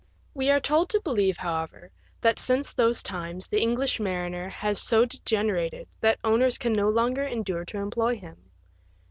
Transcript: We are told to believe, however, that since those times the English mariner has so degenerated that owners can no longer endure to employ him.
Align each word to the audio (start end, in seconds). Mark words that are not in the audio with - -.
We 0.33 0.49
are 0.49 0.59
told 0.59 0.89
to 0.89 0.99
believe, 0.99 1.37
however, 1.37 1.91
that 2.21 2.39
since 2.39 2.73
those 2.73 3.03
times 3.03 3.45
the 3.47 3.61
English 3.61 3.99
mariner 3.99 4.49
has 4.49 4.81
so 4.81 5.05
degenerated 5.05 5.87
that 5.99 6.17
owners 6.23 6.57
can 6.57 6.73
no 6.73 6.89
longer 6.89 7.21
endure 7.27 7.65
to 7.65 7.77
employ 7.77 8.15
him. 8.15 8.49